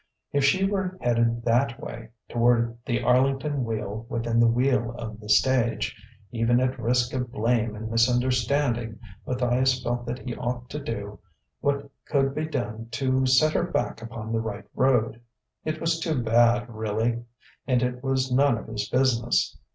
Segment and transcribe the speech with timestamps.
[0.33, 5.29] If she were headed that way, toward the Arlington wheel within the wheel of the
[5.29, 5.95] stage,
[6.31, 11.19] even at risk of blame and misunderstanding Matthias felt that he ought to do
[11.59, 15.21] what could be done to set her back upon the right road.
[15.65, 17.23] It was too bad, really.
[17.67, 19.55] And it was none of his business.